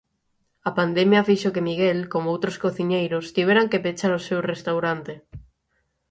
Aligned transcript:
A 0.69 0.71
pandemia 0.79 1.27
fixo 1.29 1.53
que 1.55 1.65
Miguel, 1.69 1.99
como 2.13 2.31
outros 2.33 2.59
cociñeiros, 2.63 3.25
tiveran 3.35 3.69
que 3.71 3.81
pechar 3.85 4.11
o 4.19 4.23
seu 4.27 4.39
restaurante. 4.51 5.13